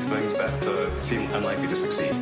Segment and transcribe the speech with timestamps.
[0.00, 2.14] these things that uh, seem unlikely to succeed.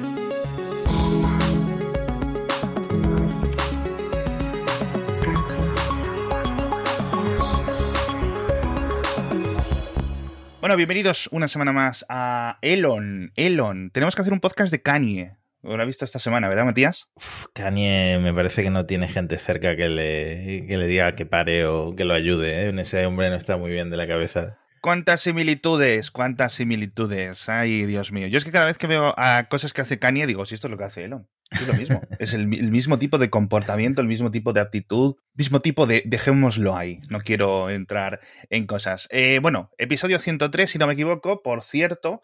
[10.61, 13.33] Bueno, bienvenidos una semana más a Elon.
[13.37, 15.37] Elon, tenemos que hacer un podcast de Kanye.
[15.63, 17.11] Lo has visto esta semana, ¿verdad, Matías?
[17.15, 21.27] Uf, Kanye me parece que no tiene gente cerca que le, que le diga que
[21.27, 22.69] pare o que lo ayude.
[22.69, 22.75] ¿eh?
[22.81, 24.59] Ese hombre no está muy bien de la cabeza.
[24.89, 26.11] ¿Cuántas similitudes?
[26.11, 27.51] ¿Cuántas similitudes?
[27.51, 28.27] Ay, Dios mío.
[28.27, 30.67] Yo es que cada vez que veo a cosas que hace Kanye, digo, si esto
[30.67, 31.29] es lo que hace Elon.
[31.51, 32.01] Es lo mismo.
[32.19, 36.05] es el, el mismo tipo de comportamiento, el mismo tipo de actitud, mismo tipo de
[36.07, 37.03] dejémoslo ahí.
[37.11, 39.09] No quiero entrar en cosas.
[39.11, 41.43] Eh, bueno, episodio 103, si no me equivoco.
[41.43, 42.23] Por cierto,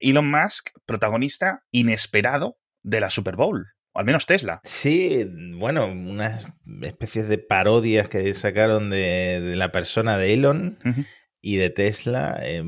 [0.00, 3.66] Elon Musk, protagonista inesperado de la Super Bowl.
[3.92, 4.62] O al menos Tesla.
[4.64, 5.26] Sí,
[5.58, 6.46] bueno, unas
[6.80, 10.78] especies de parodias que sacaron de, de la persona de Elon.
[11.48, 12.40] Y de Tesla.
[12.42, 12.64] eh,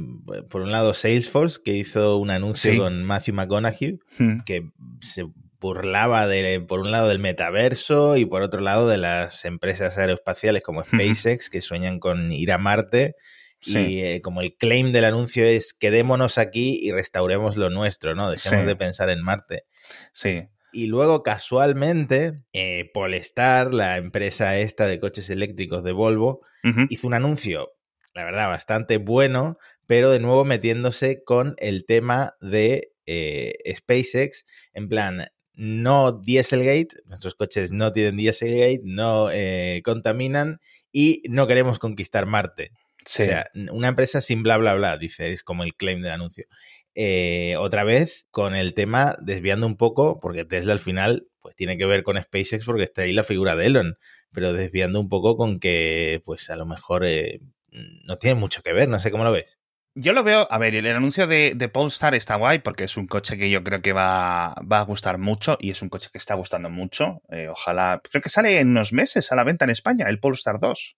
[0.49, 2.79] por un lado, Salesforce, que hizo un anuncio Sí.
[2.79, 4.41] con Matthew McConaughey, Mm.
[4.47, 4.71] que
[5.01, 5.25] se
[5.61, 10.63] burlaba de, por un lado del metaverso y por otro lado de las empresas aeroespaciales
[10.63, 13.17] como SpaceX, que sueñan con ir a Marte.
[13.61, 13.79] Sí.
[13.79, 18.31] Y eh, como el claim del anuncio es quedémonos aquí y restauremos lo nuestro, ¿no?
[18.31, 18.67] Dejemos Sí.
[18.69, 19.65] de pensar en Marte.
[20.13, 20.45] Sí.
[20.73, 26.43] Y luego, casualmente, eh, Polestar, la empresa esta de coches eléctricos de Volvo,
[26.91, 27.71] hizo un anuncio,
[28.15, 34.89] la verdad, bastante bueno, pero de nuevo metiéndose con el tema de eh, SpaceX, en
[34.89, 40.61] plan, no Dieselgate, nuestros coches no tienen Dieselgate, no eh, contaminan
[40.93, 42.71] y no queremos conquistar Marte.
[43.05, 43.23] Sí.
[43.23, 46.47] O sea, una empresa sin bla, bla, bla, dice, es como el claim del anuncio.
[46.95, 51.79] Eh, otra vez con el tema desviando un poco, porque Tesla al final pues tiene
[51.79, 53.97] que ver con SpaceX porque está ahí la figura de Elon,
[54.33, 58.73] pero desviando un poco con que pues a lo mejor eh, no tiene mucho que
[58.73, 59.59] ver, no sé cómo lo ves.
[59.95, 63.09] Yo lo veo, a ver, el anuncio de, de Polestar está guay porque es un
[63.09, 66.19] coche que yo creo que va, va a gustar mucho y es un coche que
[66.19, 67.21] está gustando mucho.
[67.31, 70.61] Eh, ojalá, creo que sale en unos meses a la venta en España, el Polestar
[70.61, 70.97] 2.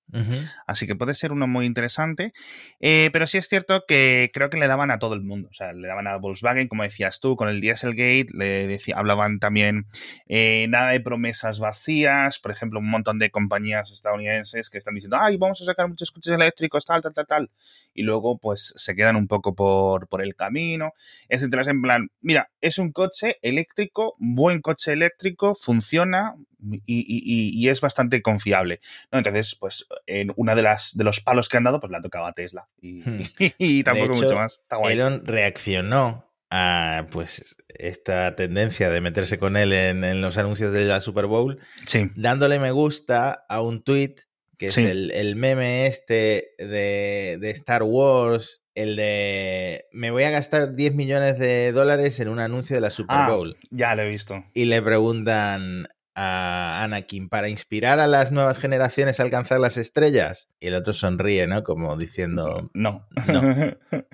[0.67, 2.33] Así que puede ser uno muy interesante.
[2.81, 5.49] Eh, pero sí es cierto que creo que le daban a todo el mundo.
[5.51, 8.27] O sea, le daban a Volkswagen, como decías tú, con el Dieselgate.
[8.35, 9.87] Le decía, hablaban también
[10.29, 12.39] eh, nada de promesas vacías.
[12.39, 16.11] Por ejemplo, un montón de compañías estadounidenses que están diciendo, ay, vamos a sacar muchos
[16.11, 17.51] coches eléctricos, tal, tal, tal, tal.
[17.95, 20.93] Y luego, pues, se quedan un poco por, por el camino,
[21.29, 21.63] etcétera.
[21.63, 27.51] Es en plan, mira, es un coche eléctrico, buen coche eléctrico, funciona y, y- y-
[27.65, 28.81] y es bastante confiable.
[29.11, 29.19] ¿no?
[29.19, 32.03] Entonces, pues, en una de las de los palos que han dado, pues le ha
[32.03, 32.69] tocado a Tesla.
[32.81, 33.19] Y, Hmm.
[33.59, 34.55] y tampoco hecho, mucho más.
[34.63, 34.95] Está guay.
[34.95, 40.85] Elon reaccionó a pues esta tendencia de meterse con él en, en los anuncios de
[40.85, 42.11] la Super Bowl Sí.
[42.17, 44.17] dándole me gusta a un tweet
[44.59, 44.81] que Sí.
[44.85, 50.75] es el, el meme este de, de Star Wars, el de me voy a gastar
[50.75, 53.29] 10 millones de dólares en un anuncio de la Super Ah.
[53.31, 53.57] Bowl.
[53.71, 54.45] Ya lo he visto.
[54.55, 55.89] Y le preguntan
[56.23, 60.49] a Anakin, ¿para inspirar a las nuevas generaciones a alcanzar las estrellas?
[60.61, 61.63] Y el otro sonríe, ¿no?
[61.65, 63.07] Como diciendo, No.
[63.27, 63.41] No.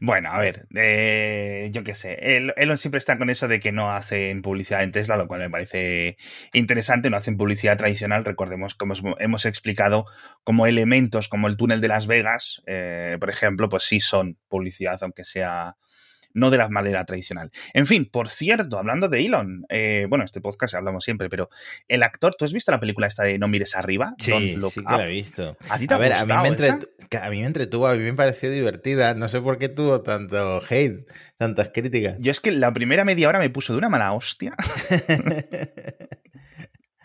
[0.00, 2.36] bueno, a ver, eh, yo qué sé.
[2.36, 5.40] El- Elon siempre está con eso de que no hacen publicidad en Tesla, lo cual
[5.40, 6.16] me parece
[6.52, 7.10] interesante.
[7.10, 8.24] No hacen publicidad tradicional.
[8.24, 10.06] Recordemos, como os- hemos explicado,
[10.44, 14.98] como elementos como el túnel de Las Vegas, eh, por ejemplo, pues sí son publicidad,
[15.02, 15.76] aunque sea
[16.36, 17.50] no de la manera tradicional.
[17.74, 21.50] En fin, por cierto, hablando de Elon, eh, bueno, este podcast hablamos siempre, pero
[21.88, 24.14] el actor, ¿tú has visto la película esta de No mires arriba?
[24.18, 25.56] sí, sí que la he visto.
[25.68, 26.78] ¿A ti te A ha ver, a mí, me esa?
[27.22, 29.14] a mí me entretuvo, a mí me pareció divertida.
[29.14, 31.06] No sé por qué tuvo tanto hate,
[31.38, 32.16] tantas críticas.
[32.20, 34.54] Yo es que la primera media hora me puso de una mala hostia.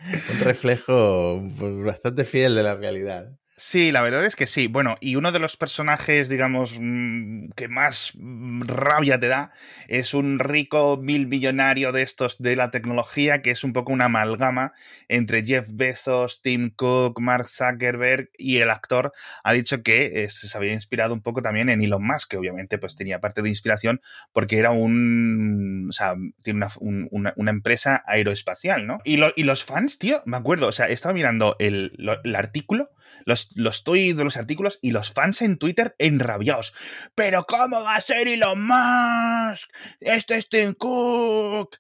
[0.32, 3.38] Un reflejo pues, bastante fiel de la realidad.
[3.64, 4.66] Sí, la verdad es que sí.
[4.68, 9.52] Bueno, y uno de los personajes, digamos, mm, que más mm, rabia te da
[9.88, 14.06] es un rico mil millonario de estos de la tecnología que es un poco una
[14.06, 14.74] amalgama
[15.10, 19.14] entre Jeff Bezos, Tim Cook, Mark Zuckerberg y el actor
[19.44, 22.80] ha dicho que eh, se había inspirado un poco también en Elon Musk, que obviamente
[22.80, 24.02] pues tenía parte de inspiración
[24.34, 29.00] porque era un, o sea, tiene una, un- una- empresa aeroespacial, ¿no?
[29.04, 31.92] Y, lo- y los fans, tío, me acuerdo, o sea, estaba mirando el,
[32.24, 32.90] el artículo
[33.26, 36.74] los, los tweets de los artículos y los fans en Twitter enrabiados.
[37.16, 39.70] ¿Pero cómo va a ser Elon Musk?
[40.00, 41.78] Este es Tim Cook.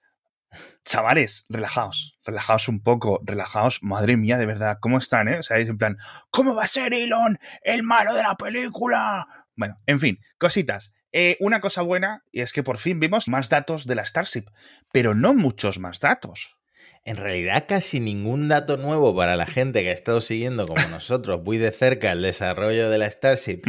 [0.84, 5.40] Chavales, relajaos, relajaos un poco, relajaos, madre mía, de verdad, ¿cómo están, eh?
[5.40, 5.96] O sea, es en plan,
[6.30, 9.28] ¿cómo va a ser Elon el malo de la película?
[9.56, 10.92] Bueno, en fin, cositas.
[11.14, 14.46] Eh, una cosa buena y es que por fin vimos más datos de la Starship,
[14.92, 16.58] pero no muchos más datos.
[17.04, 21.42] En realidad casi ningún dato nuevo para la gente que ha estado siguiendo como nosotros
[21.44, 23.62] muy de cerca el desarrollo de la Starship.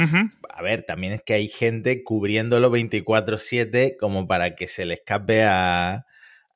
[0.48, 5.44] A ver, también es que hay gente cubriéndolo 24/7 como para que se le escape
[5.44, 6.06] a,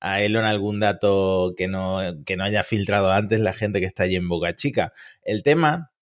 [0.01, 4.05] a Elon algún dato que no, que no haya filtrado antes la gente que está
[4.05, 4.93] allí en Boca Chica.
[5.23, 5.93] El tema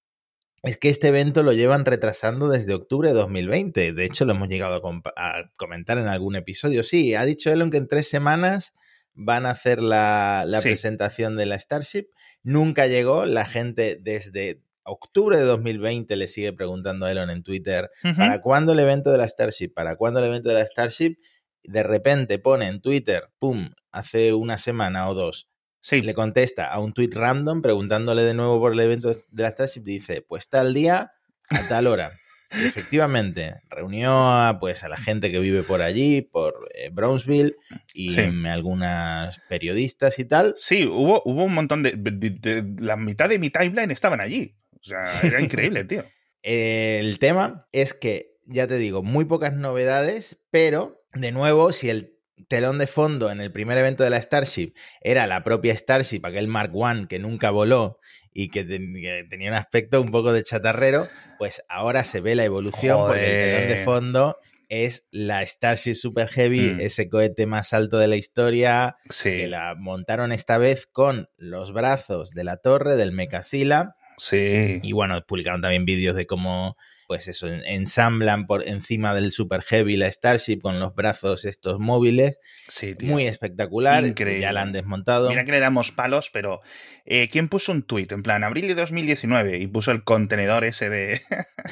[0.65, 3.93] es que este evento lo llevan retrasando desde octubre de 2020.
[3.93, 4.83] De hecho, lo hemos llegado
[5.17, 6.83] a, comentar en algún episodio.
[6.83, 8.75] Sí, ha dicho Elon que en tres semanas
[9.15, 12.09] van a hacer la, presentación de la Starship.
[12.43, 13.25] Nunca llegó.
[13.25, 18.73] La gente desde octubre de 2020 le sigue preguntando a Elon en Twitter, ¿para cuándo
[18.73, 19.73] el evento de la Starship?
[19.75, 21.17] ¿Para cuándo el evento de la Starship?
[21.63, 25.49] De repente pone en Twitter, ¡pum!, hace una semana o dos,
[25.81, 26.03] sí.
[26.03, 29.83] le contesta a un tweet random preguntándole de nuevo por el evento de la Starship
[29.83, 31.13] dice, pues tal día,
[31.49, 32.13] a tal hora.
[32.57, 37.57] Efectivamente, reunió a, pues, a la gente que vive por allí, por eh, Brownsville,
[37.95, 40.55] y algunas periodistas y tal.
[40.57, 44.57] Sí, hubo, hubo un montón de, La mitad de mi timeline estaban allí.
[44.81, 46.05] O sea, era increíble, tío.
[46.43, 52.14] El tema es que, ya te digo, muy pocas novedades, pero, de nuevo, si el
[52.49, 56.49] telón de fondo en el primer evento de la Starship era la propia Starship, aquel
[56.49, 57.99] Mark I que nunca voló
[58.33, 61.09] y que, tenía un aspecto un poco de chatarrero,
[61.39, 64.37] pues ahora se ve la evolución porque el telón de fondo
[64.69, 66.81] es la Starship Super Heavy, mm.
[66.81, 72.31] ese cohete más alto de la historia, que la montaron esta vez con los brazos
[72.31, 73.97] de la torre del Mecasila.
[74.17, 74.81] Sí.
[74.83, 76.77] Y bueno, publicaron también vídeos de cómo
[77.07, 82.39] pues eso, ensamblan por encima del Super Heavy la Starship con los brazos estos móviles.
[82.69, 84.07] Sí, Muy espectacular.
[84.07, 84.41] Increíble.
[84.41, 85.29] Ya la han desmontado.
[85.29, 86.61] Mira que le damos palos, pero
[87.05, 88.11] eh, ¿quién puso un tuit?
[88.13, 91.21] En plan, abril de 2019 y puso el contenedor ese de,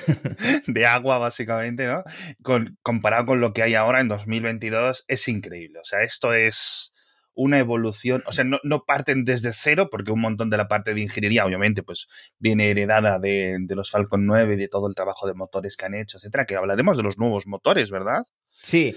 [0.66, 2.04] de agua, básicamente, ¿no?
[2.42, 5.78] Con, comparado con lo que hay ahora en 2022, es increíble.
[5.80, 6.92] O sea, esto es
[7.34, 10.94] una evolución, o sea, no, no, parten desde cero, porque un montón de la parte
[10.94, 12.06] de ingeniería, obviamente, pues
[12.38, 15.94] viene heredada de, los Falcon 9 y de todo el trabajo de motores que han
[15.94, 18.24] hecho, etcétera, que hablaremos de los nuevos motores, ¿verdad?
[18.50, 18.94] Sí,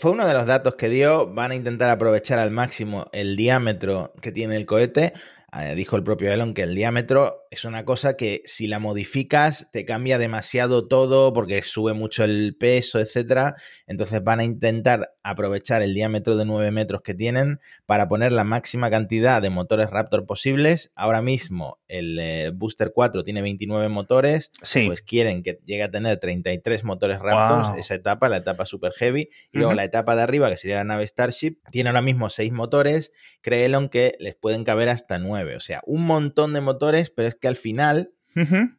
[0.00, 1.32] fue uno de los datos que dio.
[1.32, 5.12] Van a intentar aprovechar al máximo el diámetro que tiene el cohete.
[5.56, 9.68] Eh, dijo el propio Elon que el diámetro es una cosa que si la modificas
[9.72, 13.54] te cambia demasiado todo porque sube mucho el peso, etcétera.
[13.86, 18.42] Entonces van a intentar aprovechar el diámetro de 9 metros que tienen para poner la
[18.42, 20.92] máxima cantidad de motores Raptor posibles.
[20.96, 24.50] Ahora mismo el eh, Booster 4 tiene 29 motores,
[24.86, 29.30] pues quieren que llegue a tener 33 motores Raptor, esa etapa, la etapa super heavy.
[29.52, 32.50] Y luego la etapa de arriba, que sería la nave Starship, tiene ahora mismo 6
[32.52, 33.12] motores.
[33.42, 35.56] Cree Elon que les pueden caber hasta 9.
[35.56, 38.10] O sea, un montón de motores, pero es que al final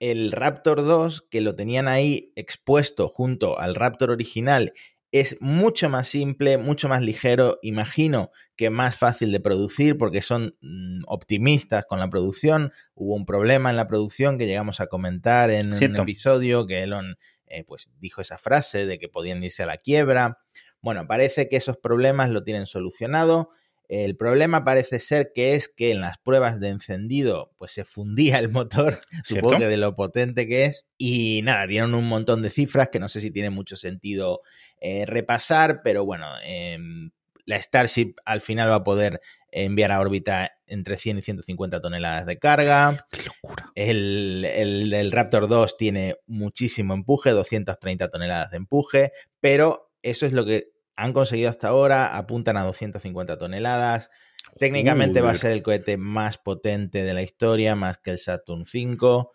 [0.01, 4.73] el Raptor 2, que lo tenían ahí expuesto junto al Raptor original,
[5.12, 10.57] es mucho más simple, mucho más ligero, imagino que más fácil de producir porque son
[10.59, 12.73] mm, optimistas con la producción.
[12.95, 17.15] Hubo un problema en la producción que llegamos a comentar en un episodio que Elon
[17.45, 20.39] eh, pues dijo esa frase de que podían irse a la quiebra.
[20.81, 23.51] Bueno, parece que esos problemas lo tienen solucionado
[23.89, 28.39] el problema parece ser que es que en las pruebas de encendido pues se fundía
[28.39, 30.85] el motor, supongo que de lo potente que es.
[30.97, 34.41] Y nada, dieron un montón de cifras que no sé si tiene mucho sentido
[34.79, 37.11] eh, repasar, pero bueno, em,
[37.45, 39.21] la Starship al final va a poder
[39.51, 43.07] enviar a órbita entre 100 y 150 toneladas de carga.
[43.11, 43.71] ¡Qué locura!
[43.75, 50.45] El, el Raptor 2 tiene muchísimo empuje, 230 toneladas de empuje, pero eso es lo
[50.45, 54.09] que han conseguido hasta ahora, apuntan a 250 toneladas.
[54.59, 58.61] Técnicamente va a ser el cohete más potente de la historia, más que el Saturn
[58.61, 59.28] V.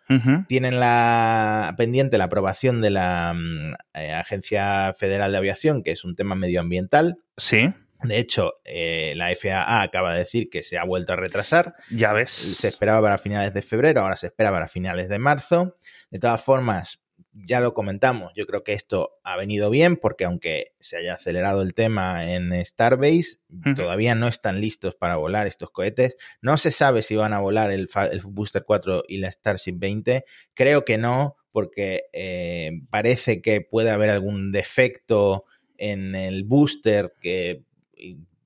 [0.48, 6.04] Tienen la pendiente la aprobación de la mm, eh, Agencia Federal de Aviación, que es
[6.04, 7.18] un tema medioambiental.
[7.36, 7.72] Sí.
[8.02, 11.74] De hecho, eh, la FAA acaba de decir que se ha vuelto a retrasar.
[11.90, 12.30] Ya ves.
[12.30, 15.76] Se esperaba para finales de febrero, ahora se espera para finales de marzo.
[16.10, 17.02] De todas formas,
[17.32, 21.62] ya lo comentamos, yo creo que esto ha venido bien porque aunque se haya acelerado
[21.62, 23.38] el tema en Starbase,
[23.76, 26.16] todavía no están listos para volar estos cohetes.
[26.42, 27.88] No se sabe si van a volar el,
[28.24, 30.24] Booster 4 y la Starship 20.
[30.54, 35.44] Creo que no, porque eh, parece que puede haber algún defecto
[35.78, 37.64] en el booster que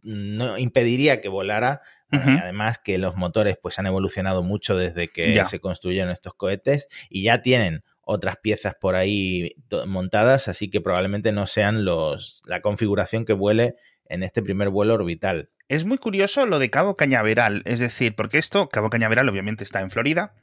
[0.02, 1.80] no impediría que volara.
[2.10, 7.24] Además que los motores pues han evolucionado mucho desde que se construyeron estos cohetes y
[7.24, 9.54] ya tienen otras piezas por ahí
[9.86, 14.94] montadas, así que probablemente no sean los la configuración que vuele en este primer vuelo
[14.94, 15.50] orbital.
[15.68, 19.80] Es muy curioso lo de Cabo Cañaveral, es decir, porque esto, Cabo Cañaveral obviamente está
[19.80, 20.34] en Florida,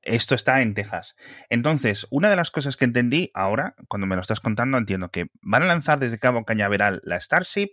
[0.00, 1.14] esto está en Texas.
[1.48, 5.26] Entonces, una de las cosas que entendí ahora, cuando me lo estás contando, entiendo que
[5.42, 7.70] van a lanzar desde Cabo Cañaveral la Starship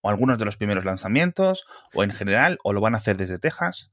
[0.00, 3.38] o algunos de los primeros lanzamientos, o en general, o lo van a hacer desde
[3.38, 3.92] Texas.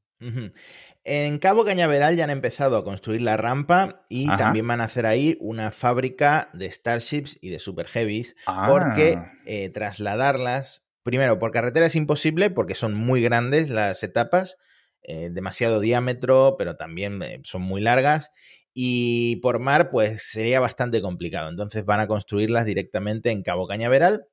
[1.12, 5.08] En Cabo Cañaveral ya han empezado a construir la rampa y también van a hacer
[5.08, 8.36] ahí una fábrica de Starships y de Super Heavies,
[8.68, 9.34] porque ah.
[9.48, 14.58] eh, trasladarlas, primero, por carretera es imposible porque son muy grandes las etapas,
[15.02, 18.32] eh, demasiado diámetro, pero también eh, son muy largas.
[18.72, 21.50] Y por mar, pues sería bastante complicado.
[21.50, 24.28] Entonces van a construirlas directamente en Cabo Cañaveral,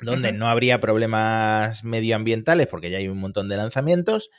[0.00, 4.30] donde no habría problemas medioambientales porque ya hay un montón de lanzamientos.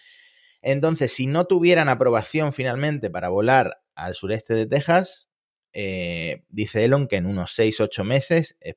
[0.61, 5.27] Entonces, si no tuvieran aprobación finalmente para volar al sureste de Texas,
[5.73, 8.75] eh, dice Elon que en unos 6-8 meses eh,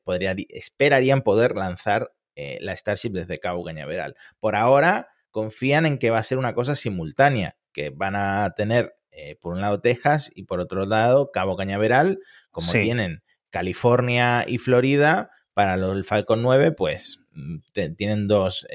[0.50, 4.14] esperarían poder lanzar eh, la Starship desde Cabo Cañaveral.
[4.38, 8.94] Por ahora, confían en que va a ser una cosa simultánea, que van a tener
[9.40, 12.18] por un lado Texas y por otro lado Cabo Cañaveral,
[12.50, 17.58] como tienen California y Florida, para el Falcon 9, pues mm,
[17.96, 18.66] tienen dos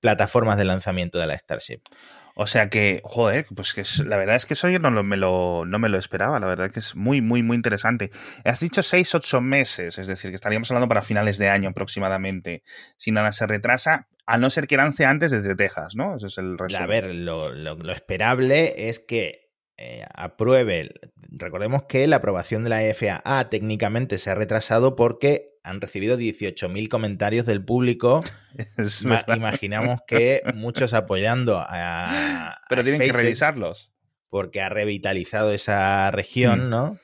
[0.00, 1.80] plataformas de lanzamiento de la Starship.
[2.36, 5.64] O sea que, joder, pues que la verdad es que eso yo no, me lo,
[5.66, 8.10] no me lo esperaba, la verdad que es muy, muy, muy interesante.
[8.44, 12.64] Has dicho 6, 8 meses, es decir, que estaríamos hablando para finales de año aproximadamente,
[12.96, 16.16] si nada se retrasa, a no ser que lance antes desde Texas, ¿no?
[16.16, 16.82] Ese es el resumen.
[16.82, 20.94] A ver, lo, lo, esperable es que eh, apruebe,
[21.30, 26.88] recordemos que la aprobación de la FAA técnicamente se ha retrasado porque han recibido 18.000
[26.88, 28.22] comentarios del público.
[29.34, 32.60] imaginamos que muchos apoyando a.
[32.68, 33.90] Pero tienen que revisarlos.
[34.28, 36.70] Porque ha revitalizado esa región, mm.
[36.70, 36.98] ¿no?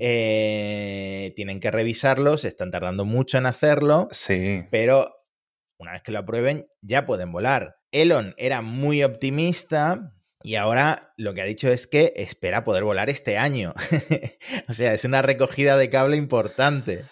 [0.00, 4.08] Eh, tienen que revisarlos, están tardando mucho en hacerlo.
[4.10, 4.66] Sí.
[4.70, 5.10] Pero
[5.78, 7.76] una vez que lo aprueben, ya pueden volar.
[7.90, 10.12] Elon era muy optimista.
[10.44, 13.72] Y ahora lo que ha dicho es que espera poder volar este año.
[14.68, 17.04] o sea, es una recogida de cable importante.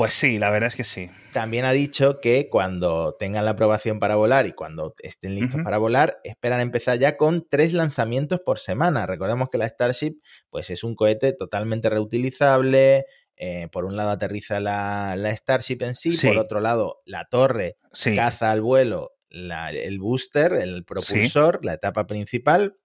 [0.00, 1.10] Pues sí, la verdad es que sí.
[1.34, 5.76] También ha dicho que cuando tengan la aprobación para volar y cuando estén listos para
[5.76, 9.04] volar, esperan empezar ya con tres lanzamientos por semana.
[9.04, 10.14] Recordemos que la Starship
[10.48, 13.04] pues es un cohete totalmente reutilizable.
[13.36, 17.76] Eh, por un lado aterriza la, Starship en sí, por otro lado la torre
[18.16, 22.76] caza al vuelo el booster, el propulsor, la etapa principal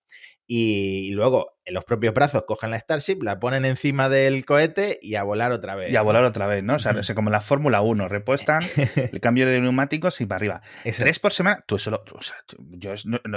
[0.48, 5.16] y luego en los propios brazos cogen la Starship, la ponen encima del cohete y
[5.16, 5.92] a volar otra vez.
[5.92, 6.76] Y a volar otra vez, ¿no?
[6.76, 8.62] O sea, como la Fórmula 1, repuestan
[9.12, 10.62] el cambio de neumáticos y para arriba.
[10.84, 12.36] Tres por semana, tú eso o sea,
[12.70, 12.94] yo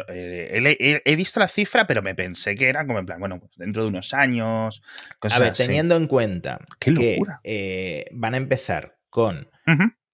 [0.09, 3.53] eh, he, visto la cifra, pero me pensé que era como en plan, bueno, pues
[3.57, 4.83] dentro de unos años.
[5.23, 9.51] a ver, teniendo en cuenta que eh, van a empezar con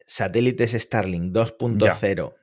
[0.07, 2.35] satélites Starlink 2.0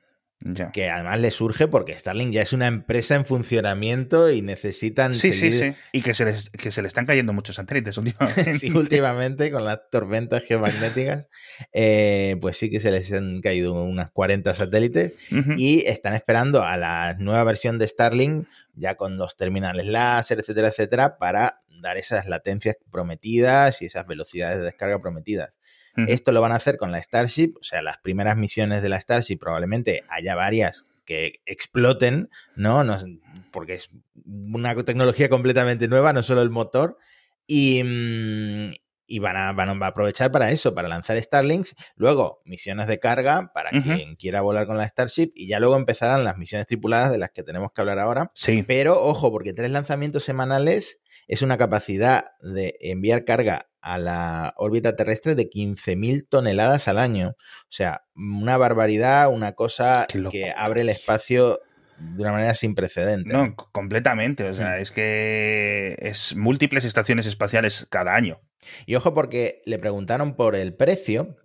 [0.72, 5.14] que además le surge porque Starlink ya es una empresa en funcionamiento y necesitan.
[5.14, 5.74] Sí, sí, sí.
[5.92, 8.54] Y que se, les, que se le están cayendo muchos satélites últimamente.
[8.54, 11.28] sí, últimamente con las tormentas geomagnéticas,
[11.72, 15.14] eh, pues sí que se les han caído unas 40 satélites
[15.56, 20.68] y están esperando a la nueva versión de Starlink, ya con los terminales láser, etcétera,
[20.68, 25.58] etcétera, para dar esas latencias prometidas y esas velocidades de descarga prometidas.
[25.96, 29.00] Esto lo van a hacer con la Starship, o sea, las primeras misiones de la
[29.00, 32.82] Starship probablemente haya varias que exploten, ¿no?
[33.50, 33.90] porque es
[34.24, 36.98] una tecnología completamente nueva, no solo el motor.
[37.46, 37.82] Y,
[39.20, 41.74] mm, van, a, van, a, aprovechar para eso, para lanzar Starlinks.
[41.96, 45.32] Luego, misiones de carga para quien quiera volar con la Starship.
[45.34, 48.30] Y ya luego empezarán las misiones tripuladas de las que tenemos que hablar ahora.
[48.34, 48.64] Sí.
[48.66, 54.94] Pero ojo, porque tres lanzamientos semanales es una capacidad de enviar carga a la órbita
[54.94, 57.30] terrestre de 15.000 toneladas al año.
[57.30, 61.60] O sea, una barbaridad, una cosa que abre el espacio
[61.98, 63.32] de una manera sin precedentes.
[63.32, 64.44] No, completamente.
[64.48, 68.40] O sea, es que es múltiples estaciones espaciales cada año.
[68.86, 71.36] Y ojo porque le preguntaron por el precio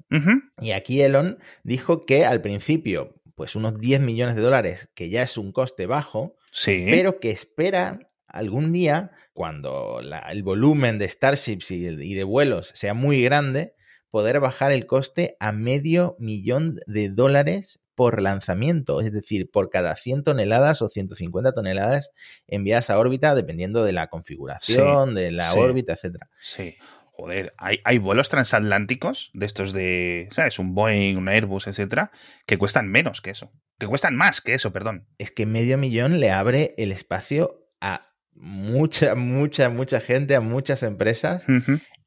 [0.61, 5.21] y aquí Elon dijo que al principio, pues unos 10 millones de dólares, que ya
[5.21, 6.87] es un coste bajo, sí.
[6.89, 13.21] pero que espera algún día, cuando el volumen de Starships y, de vuelos sea muy
[13.21, 13.75] grande,
[14.09, 19.95] poder bajar el coste a medio millón de dólares por lanzamiento, es decir, por cada
[19.95, 22.11] 100 toneladas o 150 toneladas
[22.47, 26.29] enviadas a órbita, dependiendo de la configuración, de la órbita, etcétera.
[26.39, 26.75] Sí.
[27.17, 30.59] Joder, hay, hay, vuelos transatlánticos de estos de, ¿sabes?
[30.59, 32.11] Un Boeing, un Airbus, etcétera,
[32.45, 33.51] que cuestan menos que eso.
[33.79, 35.07] Que cuestan más que eso, perdón.
[35.17, 40.83] Es que medio millón le abre el espacio a mucha, mucha, mucha gente, a muchas
[40.83, 41.47] empresas.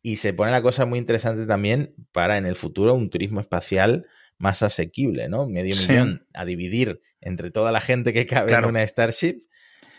[0.00, 4.06] Y se pone la cosa muy interesante también para en el futuro un turismo espacial
[4.38, 5.48] más asequible, ¿no?
[5.48, 9.40] Medio millón a dividir entre toda la gente que cabe en una Starship.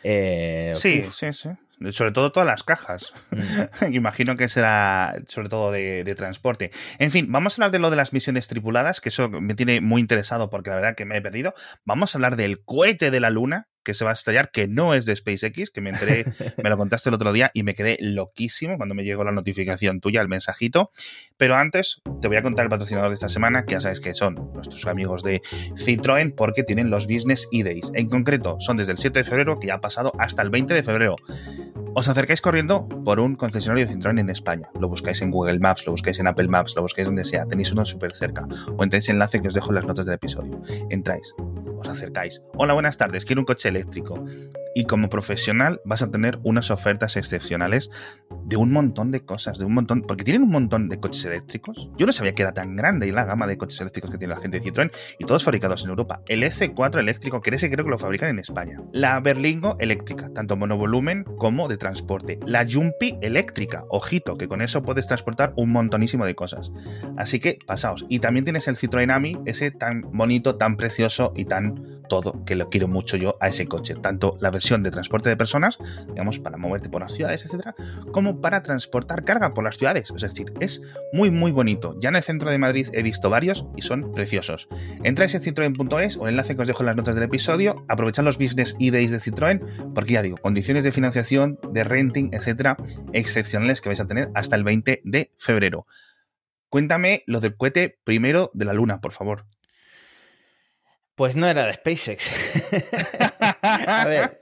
[0.06, 1.50] Eh, sí, sí, sí.
[1.92, 3.14] Sobre todo todas las cajas.
[3.32, 3.94] Mm.
[3.94, 6.72] Imagino que será sobre todo de, de, transporte.
[7.00, 9.82] En fin, vamos a hablar de lo de las misiones tripuladas, que eso me tiene
[9.82, 11.54] muy interesado porque la verdad que me he perdido.
[11.86, 14.94] Vamos a hablar del cohete de la Luna, que se va a estallar, que no
[14.94, 16.26] es de SpaceX, que me enteré,
[16.64, 20.02] me lo contaste el otro día y me quedé loquísimo cuando me llegó la notificación
[20.02, 20.92] tuya, el mensajito.
[21.38, 24.14] Pero antes te voy a contar el patrocinador de esta semana, que ya sabes que
[24.14, 25.42] son nuestros amigos de
[25.76, 27.92] Citroën, porque tienen los Business E-Days.
[27.94, 30.74] En concreto, son desde el 7 de febrero, que ya ha pasado, hasta el 20
[30.74, 31.16] de febrero.
[31.94, 34.70] Os acercáis corriendo por un concesionario de Citroën en España.
[34.80, 37.46] Lo buscáis en Google Maps, lo buscáis en Apple Maps, lo buscáis donde sea.
[37.46, 38.48] Tenéis uno súper cerca.
[38.78, 40.62] O entráis el enlace que os dejo en las notas del episodio.
[40.90, 41.34] Entráis,
[41.82, 42.42] os acercáis.
[42.56, 43.26] Hola, buenas tardes.
[43.26, 44.24] Quiero un coche eléctrico.
[44.74, 47.90] Y como profesional vas a tener unas ofertas excepcionales
[48.46, 51.90] de un montón de cosas, de un montón, porque tienen un montón de coches eléctricos.
[51.98, 54.42] Yo no sabía que era tan grande la gama de coches eléctricos que tiene la
[54.42, 56.22] gente de Citroën y todos fabricados en Europa.
[56.28, 58.82] El EC4 eléctrico, que ese creo que lo fabrican en España.
[58.92, 62.40] La Berlingo eléctrica, tanto monovolumen como de transporte.
[62.46, 66.72] La Jumpy eléctrica, ojito, que con eso puedes transportar un montonísimo de cosas.
[67.18, 68.06] Así que pasaos.
[68.10, 72.56] Y también tienes el Citroën Ami, ese tan bonito, tan precioso y tan todo, que
[72.56, 73.96] lo quiero mucho yo a ese coche.
[73.96, 75.78] Tanto la de transporte de personas,
[76.08, 77.76] digamos, para moverte por las ciudades, etcétera,
[78.12, 80.12] como para transportar carga por las ciudades.
[80.16, 80.82] Es decir, es
[81.14, 81.96] muy, muy bonito.
[82.00, 84.68] Ya en el centro de Madrid he visto varios y son preciosos.
[85.04, 87.86] Entráis en citroen.es o el enlace que os dejo en las notas del episodio.
[87.90, 92.78] Aprovechad los business e-days de Citroën, porque ya digo, condiciones de financiación, de renting, etcétera,
[93.14, 95.86] excepcionales que vais a tener hasta el 20 de febrero.
[96.70, 99.46] Cuéntame lo del cohete primero de la luna, por favor.
[101.16, 102.32] Pues no era de SpaceX.
[103.62, 104.41] a ver.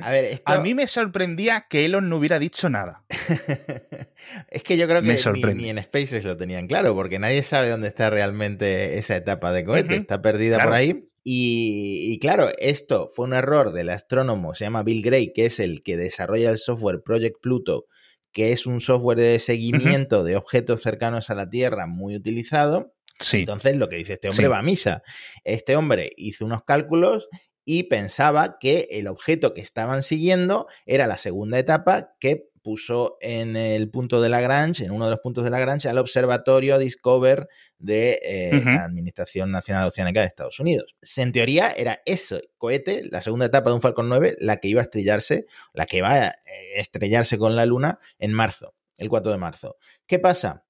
[0.00, 3.04] A ver, A mí me sorprendía que Elon no hubiera dicho nada.
[4.48, 7.88] es que yo creo que ni, en SpaceX lo tenían claro, porque nadie sabe dónde
[7.88, 9.96] está realmente esa etapa de cohete.
[9.96, 11.08] Está perdida por ahí.
[11.30, 15.82] Y, claro, esto fue un error del astrónomo, se llama Bill Gray, que es el
[15.82, 17.84] que desarrolla el software Project Pluto,
[18.32, 22.94] que es un software de seguimiento de objetos cercanos a la Tierra muy utilizado.
[23.32, 25.02] Entonces, lo que dice este hombre va a misa.
[25.44, 27.28] Este hombre hizo unos cálculos
[27.70, 33.56] y pensaba que el objeto que estaban siguiendo era la segunda etapa que puso en
[33.56, 37.46] el punto de Lagrange, en uno de los puntos de Lagrange, al observatorio Discover
[37.78, 40.96] de eh, la Administración Nacional Oceánica de Estados Unidos.
[41.18, 44.80] En teoría era eso, cohete, la segunda etapa de un Falcon 9, la que iba
[44.80, 46.32] a estrellarse, la que va a eh,
[46.76, 49.76] estrellarse con la Luna en marzo, el 4 de marzo.
[50.06, 50.64] ¿Qué pasa?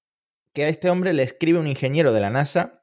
[0.53, 2.83] que a este hombre le escribe un ingeniero de la NASA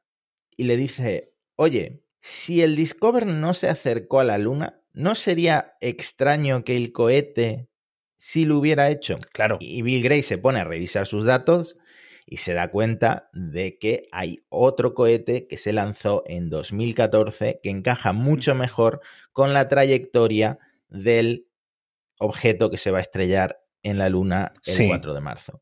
[0.56, 5.76] y le dice, oye, si el Discover no se acercó a la Luna, ¿no sería
[5.80, 7.70] extraño que el cohete
[8.18, 9.16] sí lo hubiera hecho?
[9.32, 9.58] Claro.
[9.60, 11.78] Y Bill Gray se pone a revisar sus datos
[12.26, 17.70] y se da cuenta de que hay otro cohete que se lanzó en 2014 que
[17.70, 20.58] encaja mucho mejor con la trayectoria
[20.90, 21.48] del
[22.18, 25.62] objeto que se va a estrellar en la Luna el 4 de marzo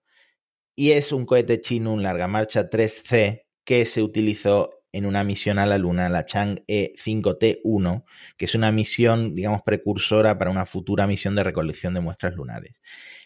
[0.76, 5.60] y es un cohete chino, un larga marcha 3C, que se utilizó en una misión
[5.60, 8.04] a la Luna, la Chang'e 5T1,
[8.38, 12.80] que es una misión, digamos, precursora para una futura misión de recolección de muestras lunares.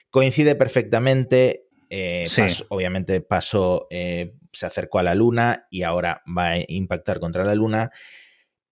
[0.09, 2.25] Coincide perfectamente, eh,
[2.69, 7.53] obviamente pasó, eh, se acercó a la Luna y ahora va a impactar contra la
[7.53, 7.91] Luna.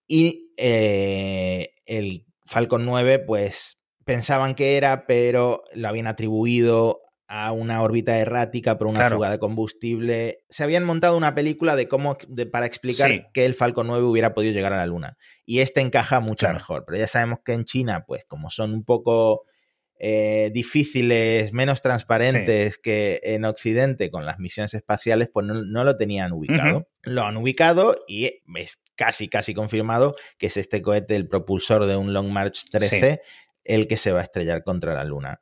[0.08, 7.82] Y eh, el Falcon 9, pues pensaban que era, pero lo habían atribuido a una
[7.82, 10.44] órbita errática por una fuga de combustible.
[10.48, 12.16] Se habían montado una película de cómo
[12.52, 15.16] para explicar que el Falcon 9 hubiera podido llegar a la Luna.
[15.44, 16.84] Y este encaja mucho mejor.
[16.86, 19.44] Pero ya sabemos que en China, pues como son un poco
[19.98, 26.32] eh, difíciles, menos transparentes que en Occidente con las misiones espaciales, pues no, lo tenían
[26.32, 26.88] ubicado.
[27.02, 31.96] Lo han ubicado y es casi, casi confirmado que es este cohete, el propulsor de
[31.96, 33.20] un Long March 13,
[33.64, 35.40] el que se va a estrellar contra la Luna.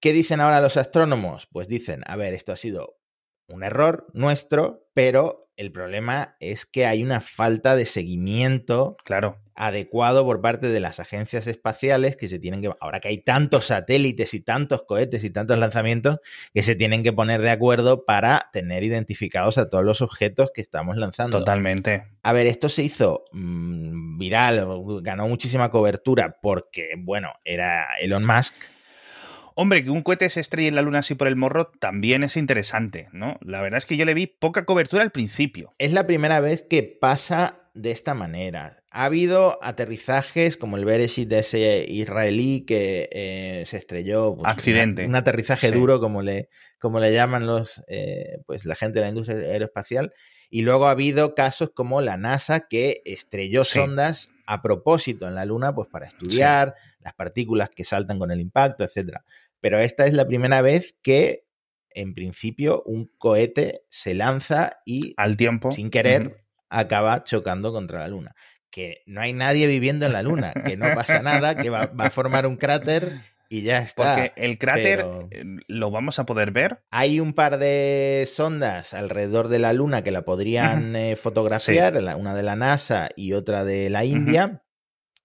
[0.00, 1.46] ¿Qué dicen ahora los astrónomos?
[1.52, 2.98] Pues dicen, a ver, esto ha sido
[3.48, 9.42] un error nuestro, pero el problema es que hay una falta de seguimiento claro.
[9.54, 13.66] adecuado por parte de las agencias espaciales que se tienen que, ahora que hay tantos
[13.66, 16.16] satélites y tantos cohetes y tantos lanzamientos,
[16.54, 20.62] que se tienen que poner de acuerdo para tener identificados a todos los objetos que
[20.62, 21.40] estamos lanzando.
[21.40, 22.04] Totalmente.
[22.22, 24.66] A ver, esto se hizo mm, viral,
[25.02, 28.54] ganó muchísima cobertura porque, bueno, era Elon Musk
[29.62, 32.38] Hombre, que un cohete se estrelle en la luna así por el morro también es
[32.38, 33.38] interesante, ¿no?
[33.42, 35.74] La verdad es que yo le vi poca cobertura al principio.
[35.76, 38.82] Es la primera vez que pasa de esta manera.
[38.90, 44.34] Ha habido aterrizajes como el Bereshit de ese israelí que eh, se estrelló.
[44.34, 45.04] Pues, Accidente.
[45.04, 49.08] Un, aterrizaje duro, como le, como le llaman los, eh, pues, la gente de la
[49.10, 50.14] industria aeroespacial.
[50.48, 53.78] Y luego ha habido casos como la NASA que estrelló Sí.
[53.78, 58.40] sondas a propósito en la Luna, pues para estudiar las partículas que saltan con el
[58.40, 59.22] impacto, etcétera.
[59.60, 61.46] Pero esta es la primera vez que,
[61.90, 65.72] en principio, un cohete se lanza y, Al tiempo.
[65.72, 68.34] sin querer, acaba chocando contra la Luna.
[68.70, 72.06] Que no hay nadie viviendo en la Luna, que no pasa nada, que va, va
[72.06, 74.14] a formar un cráter y ya está.
[74.14, 76.84] Porque el cráter pero- eh, lo vamos a poder ver.
[76.92, 82.34] Hay un par de sondas alrededor de la Luna que la podrían eh, fotografiar, una
[82.36, 84.62] de la NASA y otra de la India,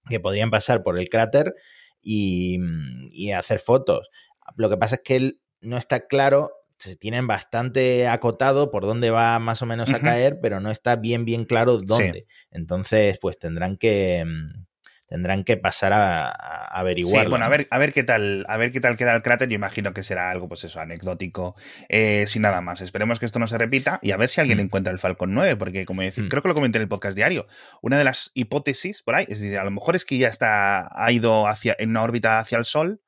[0.10, 1.54] que podrían pasar por el cráter
[2.02, 4.10] y, mm, y hacer fotos.
[4.56, 9.10] Lo que pasa es que él no está claro, se tienen bastante acotado por dónde
[9.10, 12.26] va más o menos a caer, pero no está bien, bien claro dónde.
[12.52, 14.24] Entonces, pues tendrán que...
[14.26, 14.66] mm,
[15.08, 17.26] Tendrán que pasar a, a averiguarlo.
[17.26, 19.48] Sí, bueno, a ver, a ver qué tal, a ver qué tal queda el cráter.
[19.48, 21.56] Yo imagino que será algo, pues eso, anecdótico,
[21.90, 22.82] eh, sin nada más.
[22.82, 24.62] Esperemos que esto no se repita y a ver si alguien Hmm.
[24.62, 26.30] encuentra el Falcon 9, porque como decía, Hmm.
[26.30, 27.46] creo que lo comenté en el podcast diario.
[27.84, 30.90] Una de las hipótesis por ahí es decir, a lo mejor es que ya está,
[30.92, 33.00] ha ido hacia, en una órbita hacia el Sol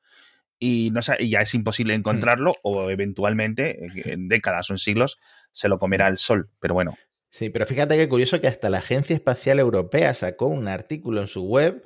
[0.59, 1.99] y no y ya es imposible Hmm.
[1.99, 5.17] encontrarlo, o eventualmente, en décadas o en siglos,
[5.51, 6.49] se lo comerá el Sol.
[6.59, 6.97] Pero bueno,
[7.29, 11.27] Sí, pero fíjate qué curioso que hasta la Agencia Espacial Europea sacó un artículo en
[11.27, 11.83] su web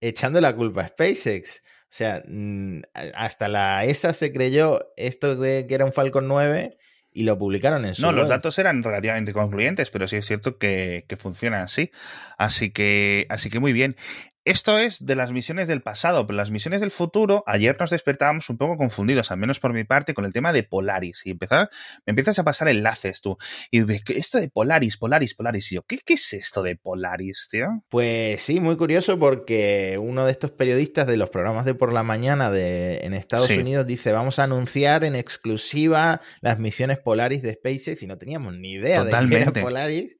[0.00, 1.62] echando la culpa a SpaceX.
[1.84, 2.80] O sea, mm,
[3.14, 6.76] hasta la ESA se creyó esto de que era un Falcon 9
[7.12, 8.16] y lo publicaron en su No, web.
[8.16, 11.92] los datos eran relativamente concluyentes, pero sí es cierto que, que funcionan así.
[12.36, 13.96] Así que, así que muy bien.
[14.44, 18.50] Esto es de las misiones del pasado, pero las misiones del futuro, ayer nos despertábamos
[18.50, 21.22] un poco confundidos, al menos por mi parte, con el tema de Polaris.
[21.24, 21.70] Y empezaba,
[22.04, 23.38] me empiezas a pasar enlaces tú.
[23.70, 25.72] Y de, ¿qué- esto de Polaris, Polaris, Polaris.
[25.72, 27.68] Y yo, ¿qué, qué es esto de Polaris, tío?
[27.88, 32.02] Pues sí, muy curioso porque uno de estos periodistas de los programas de por la
[32.02, 33.56] mañana de, en Estados Sí.
[33.58, 38.54] Unidos dice, vamos a anunciar en exclusiva las misiones Polaris de SpaceX y no teníamos
[38.54, 39.60] ni idea de que Totalmente.
[39.60, 40.18] era Polaris.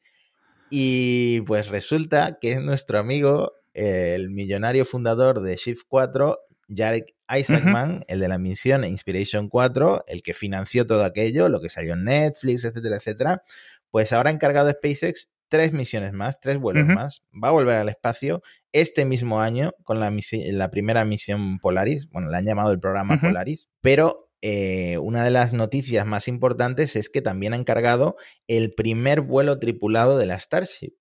[0.70, 6.38] Y pues resulta que es nuestro amigo, el millonario fundador de Shift 4,
[6.74, 11.68] Jarek Isaacman, el de la misión Inspiration 4, el que financió todo aquello, lo que
[11.68, 13.42] salió en Netflix, etcétera, etcétera.
[13.90, 17.22] Pues ahora ha encargado a SpaceX tres misiones más, tres vuelos más.
[17.32, 22.08] Va a volver al espacio este mismo año con la, misi- la primera misión Polaris.
[22.10, 23.20] Bueno, le han llamado el programa.
[23.20, 23.68] Polaris.
[23.80, 28.16] Pero eh, una de las noticias más importantes es que también ha encargado
[28.48, 30.94] el primer vuelo tripulado de la Starship.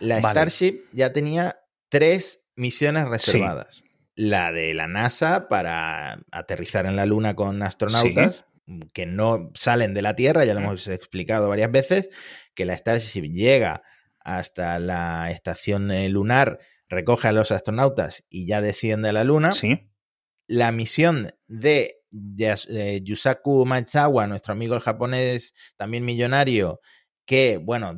[0.00, 0.28] La Vale.
[0.38, 1.56] Starship ya tenía
[1.92, 3.84] tres misiones reservadas.
[4.14, 8.46] La de la NASA para aterrizar en la Luna con astronautas
[8.94, 12.08] que no salen de la Tierra, ya lo hemos explicado varias veces,
[12.54, 13.82] que la Starship llega
[14.20, 19.52] hasta la estación eh, lunar, recoge a los astronautas y ya desciende a la Luna
[19.52, 19.90] Sí.
[20.46, 26.80] la misión de eh, Yusaku Maezawa, nuestro amigo el japonés, también millonario,
[27.26, 27.94] que, bueno,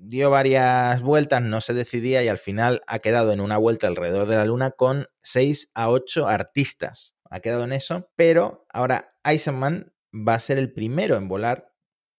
[0.00, 4.26] dio varias vueltas, no se decidía y al final ha quedado en una vuelta alrededor
[4.26, 7.14] de la Luna con 6 a 8 artistas.
[7.30, 11.72] Ha quedado en eso, pero ahora Eisenman va a ser el primero en volar.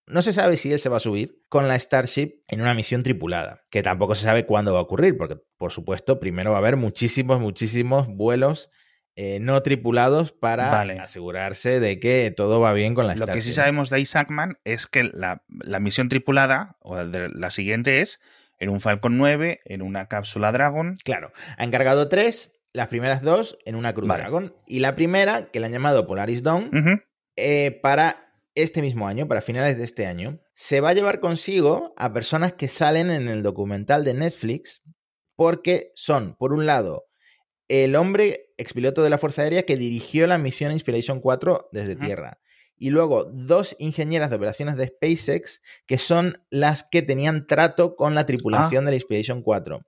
[0.08, 3.04] No se sabe si él se va a subir con la Starship en una misión
[3.04, 6.60] tripulada, que tampoco se sabe cuándo va a ocurrir, porque por supuesto primero va a
[6.60, 8.70] haber muchísimos, muchísimos vuelos
[9.16, 11.00] eh, no tripulados para Vale.
[11.00, 13.34] asegurarse de que todo va bien con la Lo Starship.
[13.34, 18.20] que sí sabemos de Isaacman es que la, la misión tripulada, o la siguiente es
[18.60, 20.96] en un Falcon 9, en una cápsula Dragon.
[21.04, 24.22] Claro, ha encargado tres, las primeras dos en una Cruz Vale.
[24.22, 26.70] Dragon y la primera, que le han llamado Polaris Dawn,
[27.36, 31.94] eh, para este mismo año, para finales de este año, se va a llevar consigo
[31.98, 34.82] a personas que salen en el documental de Netflix,
[35.36, 37.06] porque son, por un lado,
[37.72, 42.42] el hombre expiloto de la Fuerza Aérea que dirigió la misión Inspiration 4 desde tierra.
[42.76, 48.14] Y luego dos ingenieras de operaciones de SpaceX que son las que tenían trato con
[48.14, 49.82] la tripulación de la Inspiration 4.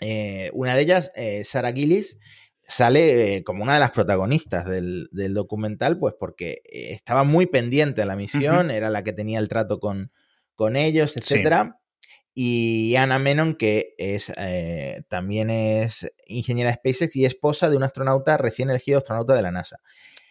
[0.00, 2.18] Eh, una de ellas, eh, Sarah Gillis,
[2.66, 7.44] sale eh, como una de las protagonistas del, del documental, pues porque eh, estaba muy
[7.44, 10.12] pendiente de la misión, era la que tenía el trato con,
[10.54, 11.42] con ellos, Sí.
[12.38, 17.82] Y Anna Menon, que es eh, también es ingeniera de SpaceX y esposa de un
[17.82, 19.80] astronauta recién elegido astronauta de la NASA.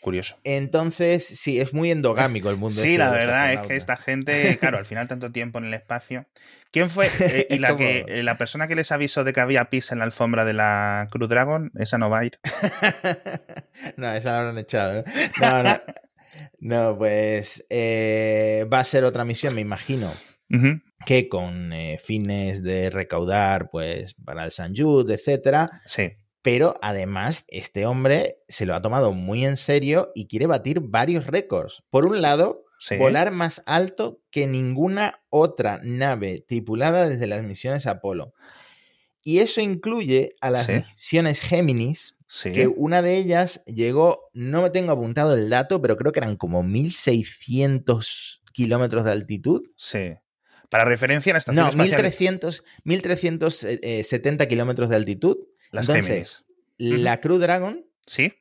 [0.01, 0.37] Curioso.
[0.43, 2.79] Entonces, sí, es muy endogámico el mundo.
[2.83, 5.73] Sí, este la verdad es que esta gente, claro, al final tanto tiempo en el
[5.73, 6.27] espacio.
[6.69, 7.09] ¿Quién fue?
[7.19, 9.97] Eh, y la, que, eh, la persona que les avisó de que había pis en
[9.97, 12.39] la alfombra de la Cruz Dragon, esa no va a ir.
[13.97, 15.03] no, esa la habrán echado.
[15.41, 15.75] No, no.
[16.59, 20.13] No, pues va a ser otra misión, me imagino,
[21.05, 25.81] Que con eh, fines de recaudar, pues, para el San Jude, etcétera.
[25.85, 26.11] Sí.
[26.41, 31.25] Pero además, este hombre se lo ha tomado muy en serio y quiere batir varios
[31.27, 31.83] récords.
[31.89, 32.97] Por un lado, Sí.
[32.97, 38.33] volar más alto que ninguna otra nave tripulada desde las misiones Apolo.
[39.23, 40.73] Y eso incluye a las Sí.
[40.73, 42.51] misiones Géminis, Sí.
[42.51, 46.35] que una de ellas llegó, no me tengo apuntado el dato, pero creo que eran
[46.35, 49.63] como 1600 kilómetros de altitud.
[49.77, 50.13] Sí.
[50.75, 52.01] Para referencia, la estación No, espacial.
[52.01, 55.37] 1300, 1370 kilómetros de altitud.
[55.71, 56.43] Las Entonces,
[56.77, 57.03] Géminis.
[57.03, 58.33] la Crew Dragon, Sí.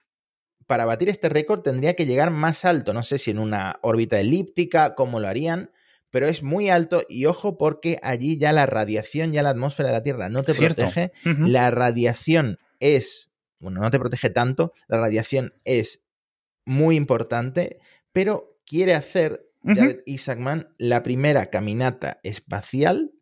[0.66, 2.92] para batir este récord, tendría que llegar más alto.
[2.92, 5.70] No sé si en una órbita elíptica, cómo lo harían,
[6.10, 9.94] pero es muy alto y ojo porque allí ya la radiación, ya la atmósfera de
[9.94, 10.82] la Tierra no te Cierto.
[10.82, 11.12] protege.
[11.24, 16.02] La radiación es, bueno, no te protege tanto, la radiación es
[16.64, 17.78] muy importante,
[18.12, 23.12] pero quiere hacer Jared Isaacman la primera caminata espacial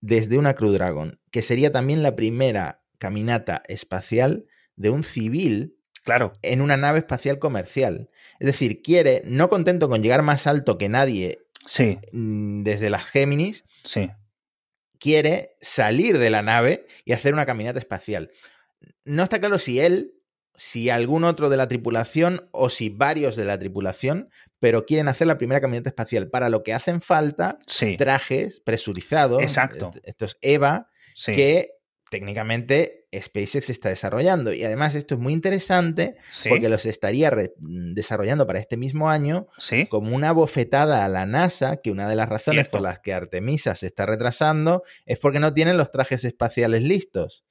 [0.00, 6.32] desde una Crew Dragon, que sería también la primera caminata espacial de un civil Claro.
[6.42, 8.10] en una nave espacial comercial.
[8.38, 13.04] Es decir, quiere, no contento con llegar más alto que nadie Sí, mm, desde las
[13.06, 14.10] Géminis, sí.
[14.98, 18.30] quiere salir de la nave y hacer una caminata espacial.
[19.04, 20.12] No está claro si él,
[20.54, 25.26] si algún otro de la tripulación o si varios de la tripulación, pero quieren hacer
[25.26, 27.96] la primera caminata espacial, para lo que hacen falta Sí.
[27.96, 29.90] trajes presurizados, Exacto.
[29.94, 31.34] est- estos EVA, Sí.
[31.34, 31.70] que
[32.10, 34.52] técnicamente SpaceX está desarrollando.
[34.52, 36.48] Y además esto es muy interesante Sí.
[36.48, 39.86] porque los estaría re- desarrollando para este mismo año Sí.
[39.86, 42.70] como una bofetada a la NASA, que una de las razones Cierto.
[42.72, 47.44] por las que Artemisa se está retrasando es porque no tienen los trajes espaciales listos.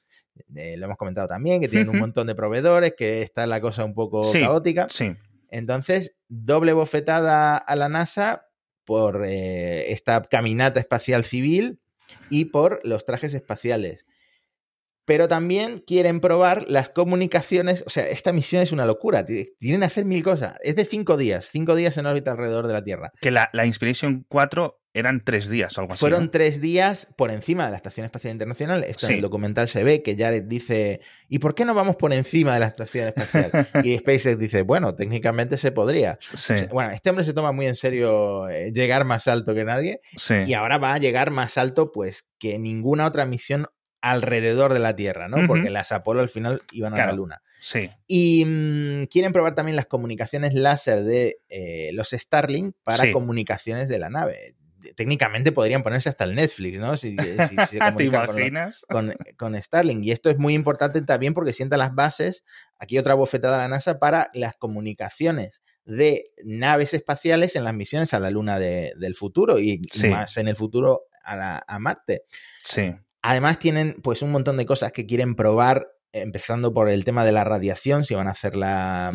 [0.56, 3.84] Eh, lo hemos comentado también, que tienen un montón de proveedores, que está la cosa
[3.86, 4.42] un poco Sí.
[4.42, 4.88] caótica.
[4.90, 5.16] Sí.
[5.50, 8.48] Entonces, doble bofetada a la NASA
[8.86, 11.80] por eh, esta caminata espacial civil
[12.30, 14.06] y por los trajes espaciales.
[15.06, 17.84] Pero también quieren probar las comunicaciones.
[17.86, 19.26] O sea, esta misión es una locura.
[19.26, 20.58] ti- Tienen que hacer mil cosas.
[20.62, 23.12] Es de cinco días, cinco días en órbita alrededor de la Tierra.
[23.22, 26.00] Que la, la Inspiration 4 eran tres días o algo así.
[26.00, 26.30] Fueron ¿no?
[26.30, 28.84] tres días por encima de la Estación Espacial Internacional.
[28.84, 32.14] Esto en el documental se ve que Jared dice, ¿y por qué no vamos por
[32.14, 33.68] encima de la Estación Espacial?
[33.84, 36.18] y SpaceX dice, bueno, técnicamente se podría.
[36.22, 36.34] Sí.
[36.34, 39.64] O sea, bueno, este hombre se toma muy en serio eh, llegar más alto que
[39.64, 40.36] nadie sí.
[40.46, 43.66] y ahora va a llegar más alto pues que ninguna otra misión
[44.02, 45.48] alrededor de la Tierra, ¿no?
[45.48, 47.42] Porque las Apolo al final iban a la Luna.
[47.62, 47.90] Sí.
[48.06, 53.12] Y mm, quieren probar también las comunicaciones láser de eh, los Starlink para Sí.
[53.14, 54.56] comunicaciones de la nave.
[54.96, 56.98] Técnicamente podrían ponerse hasta el Netflix, ¿no?
[56.98, 58.86] Si, si- si se ¿Te con, imaginas?
[58.90, 60.04] con, con Starlink.
[60.04, 62.44] Y esto es muy importante también porque sienta las bases,
[62.78, 68.14] aquí otra bofetada a la NASA, para las comunicaciones de naves espaciales en las misiones
[68.14, 70.08] a la Luna de- del futuro y, y Sí.
[70.10, 72.24] más en el futuro a, la- a Marte.
[72.64, 72.94] Sí.
[73.22, 77.32] Además tienen pues un montón de cosas que quieren probar, empezando por el tema de
[77.32, 79.12] la radiación, si van a hacer la,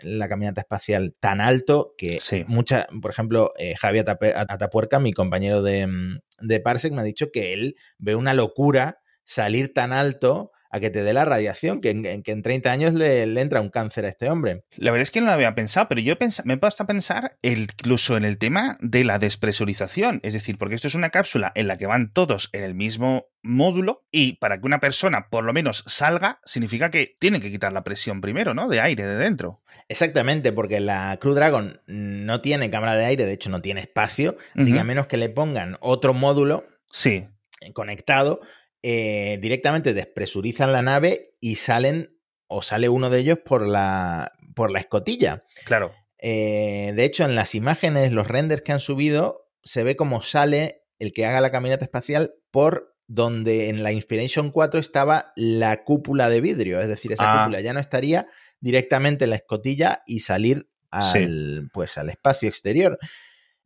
[0.00, 2.44] la caminata espacial tan alto que Sí.
[2.48, 7.04] mucha, por ejemplo, eh, Javi Atape- Atapuerca, mi compañero de, mm, de Parsec, me ha
[7.04, 11.80] dicho que él ve una locura salir tan alto a que te dé la radiación,
[11.80, 14.64] que en, que en 30 años le, le entra un cáncer a este hombre.
[14.76, 16.86] La verdad es que no lo había pensado, pero yo pens- me he puesto a
[16.86, 20.20] pensar incluso en el tema de la despresurización.
[20.22, 23.26] Es decir, porque esto es una cápsula en la que van todos en el mismo
[23.42, 27.72] módulo y para que una persona por lo menos salga, significa que tiene que quitar
[27.72, 28.68] la presión primero, ¿no?
[28.68, 29.62] De aire de dentro.
[29.88, 34.36] Exactamente, porque la Crew Dragon no tiene cámara de aire, de hecho no tiene espacio,
[34.54, 37.26] así que a menos que le pongan otro módulo Sí,
[37.72, 38.40] conectado,
[38.82, 42.16] eh, directamente despresurizan la nave y salen,
[42.46, 45.44] o sale uno de ellos por la, por la escotilla.
[45.64, 45.92] claro.
[46.22, 50.82] Eh, de hecho, en las imágenes, los renders que han subido, se ve como sale
[50.98, 56.28] el que haga la caminata espacial por donde en la Inspiration 4 estaba la cúpula
[56.28, 56.78] de vidrio.
[56.78, 57.44] Es decir, esa Ah.
[57.44, 58.26] cúpula ya no estaría
[58.60, 62.98] directamente en la escotilla y salir al, pues, al espacio exterior.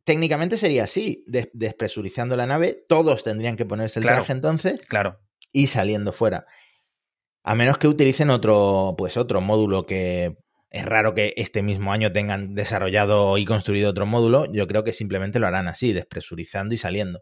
[0.05, 4.19] Técnicamente sería así, des- despresurizando la nave, todos tendrían que ponerse el Claro.
[4.19, 5.19] traje entonces Claro.
[5.51, 6.45] y saliendo fuera.
[7.43, 10.35] A menos que utilicen otro, pues otro módulo que
[10.71, 14.45] es raro que este mismo año tengan desarrollado y construido otro módulo.
[14.51, 17.21] Yo creo que simplemente lo harán así, despresurizando y saliendo.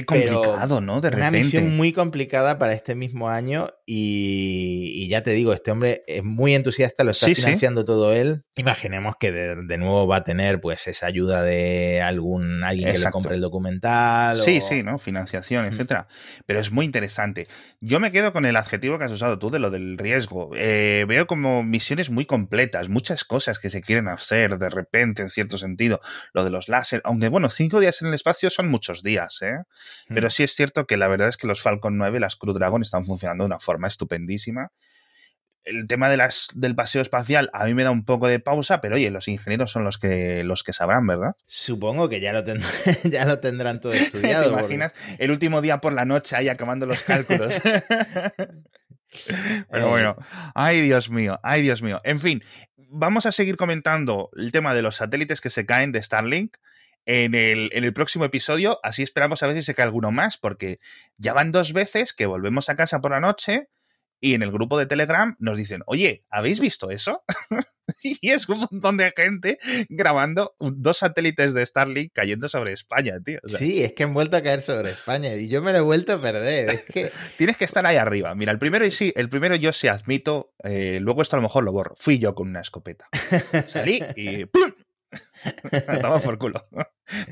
[0.00, 1.00] Qué complicado, ¿no?
[1.00, 1.38] De Una repente.
[1.44, 6.22] misión muy complicada para este mismo año y, y ya te digo, este hombre es
[6.24, 7.42] muy entusiasta, lo está Sí, sí.
[7.42, 8.44] financiando todo él.
[8.56, 12.98] Imaginemos que de, de nuevo va a tener pues esa ayuda de algún alguien que
[12.98, 14.34] le compre el documental.
[14.36, 14.98] Sí, o- sí, ¿no?
[14.98, 15.68] Financiación, Mm.
[15.68, 16.06] etcétera.
[16.46, 17.48] Pero es muy interesante.
[17.80, 20.50] Yo me quedo con el adjetivo que has usado tú de lo del riesgo.
[20.56, 25.30] Eh, veo como misiones muy completas, muchas cosas que se quieren hacer de repente, en
[25.30, 26.00] cierto sentido.
[26.32, 29.56] Lo de los láser, aunque bueno, cinco días en el espacio son muchos días, ¿eh?
[30.08, 30.30] Pero Mm.
[30.30, 32.82] sí es cierto que la verdad es que los Falcon 9 y las Crew Dragon
[32.82, 34.70] están funcionando de una forma estupendísima.
[35.68, 38.80] el tema de las, del paseo espacial a mí me da un poco de pausa,
[38.80, 41.32] pero oye, los ingenieros son los que, los que sabrán, ¿verdad?
[41.44, 42.70] Supongo que ya lo, tendrán,
[43.02, 44.44] ya lo tendrán todo estudiado.
[44.44, 47.60] ¿Te imaginas el último día por la noche ahí acabando los cálculos?
[49.70, 50.16] Pero bueno,
[50.54, 51.98] ay Dios mío, ay Dios mío.
[52.04, 52.42] En fin,
[52.76, 56.56] vamos a seguir comentando el tema de los satélites que se caen de Starlink
[57.06, 58.78] en el, en el, próximo episodio.
[58.82, 60.80] Así esperamos a ver si se cae alguno más, porque
[61.16, 63.68] ya van dos veces que volvemos a casa por la noche
[64.20, 67.22] y en el grupo de Telegram nos dicen, oye, ¿habéis visto eso?
[68.02, 73.38] y es un montón de gente grabando dos satélites de Starlink cayendo sobre España, tío.
[73.44, 75.78] O sea, sí, es que han vuelto a caer sobre España y yo me lo
[75.78, 76.70] he vuelto a perder.
[76.70, 77.12] Es que...
[77.36, 78.34] Tienes que estar ahí arriba.
[78.34, 81.42] Mira, el primero y sí, el primero yo se admito, eh, luego esto a lo
[81.42, 81.94] mejor lo borro.
[81.96, 83.08] Fui yo con una escopeta.
[83.68, 84.72] Salí y ¡pum!
[86.00, 86.66] Toma por culo.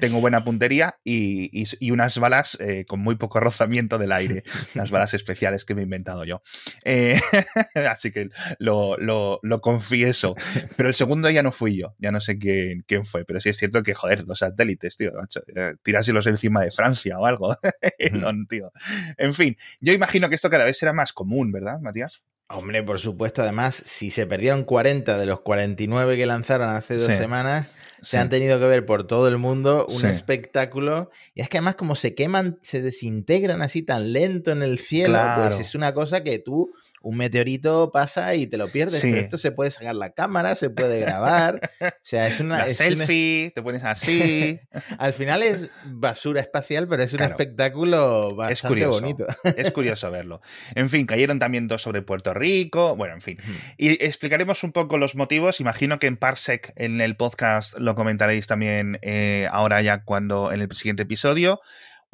[0.01, 4.45] Tengo buena puntería y, y, y unas balas eh, con muy poco rozamiento del aire.
[4.75, 6.43] Las balas especiales que me he inventado yo.
[6.85, 7.21] Eh,
[7.91, 10.35] así que lo, lo, lo, confieso.
[10.77, 11.95] Pero el segundo ya no fui yo.
[11.99, 13.25] Ya no sé quién, quién fue.
[13.25, 15.13] Pero sí es cierto que, joder, los satélites, tío.
[15.13, 17.57] Macho, eh, tiráselos encima de Francia o algo.
[18.13, 18.73] no, tío.
[19.17, 22.23] En fin, yo imagino que esto cada vez será más común, ¿verdad, Matías?
[22.49, 27.11] Hombre, por supuesto, además, si se perdieron 40 de los 49 que lanzaron hace dos
[27.11, 27.71] sí, semanas,
[28.03, 28.11] sí.
[28.11, 30.07] se han tenido que ver por todo el mundo un sí.
[30.07, 31.11] espectáculo.
[31.35, 35.15] Y es que además, como se queman, se desintegran así tan lento en el cielo,
[35.15, 35.45] claro.
[35.45, 36.75] pues es una cosa que tú
[37.05, 39.01] un meteorito pasa y te lo pierdes.
[39.01, 39.11] Sí.
[39.11, 41.71] Pero esto se puede sacar la cámara, se puede grabar.
[41.81, 42.59] o sea, es una.
[42.59, 43.51] La es selfie, una...
[43.55, 44.59] te pones así.
[44.99, 47.33] Al final es basura espacial, pero es un claro.
[47.33, 49.27] espectáculo bastante es curioso, bonito.
[49.57, 50.41] es curioso verlo.
[50.75, 52.97] En fin, cayeron también dos sobre Puerto Rico.
[52.97, 53.39] Bueno, en fin.
[53.77, 55.61] Y explicaremos un poco los motivos.
[55.61, 60.63] Imagino que en Parsec, en el podcast, lo comentaréis también eh, ahora ya cuando en
[60.63, 61.61] el siguiente episodio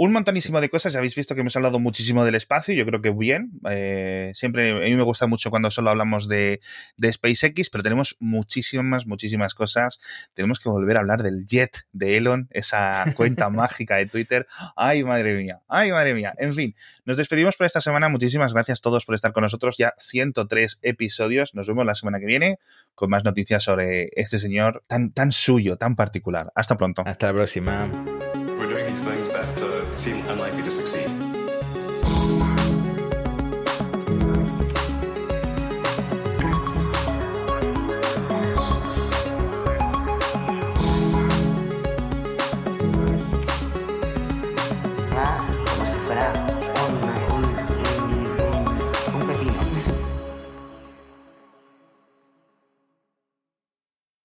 [0.03, 0.95] un montonísimo de cosas.
[0.95, 2.73] Ya habéis visto que hemos hablado muchísimo del espacio.
[2.73, 3.51] Yo creo que bien.
[3.69, 6.63] Eh, siempre a mí me gusta mucho cuando solo hablamos de,
[6.97, 9.99] de, SpaceX, pero tenemos muchísimas, muchísimas cosas.
[10.33, 14.47] Tenemos que volver a hablar del jet de Elon, esa cuenta mágica de Twitter.
[14.75, 15.61] Ay, madre mía.
[15.69, 16.33] Ay, madre mía.
[16.39, 18.09] En fin, nos despedimos por esta semana.
[18.09, 19.77] Muchísimas gracias a todos por estar con nosotros.
[19.77, 21.55] Ya 103 episodios.
[21.55, 22.59] Nos vemos la semana que viene
[22.95, 26.51] con más noticias sobre este señor tan, tan suyo, tan particular.
[26.55, 27.03] Hasta pronto.
[27.05, 27.91] Hasta la próxima.